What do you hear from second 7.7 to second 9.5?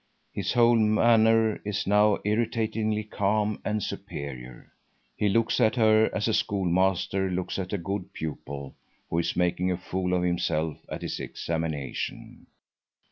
a good pupil who is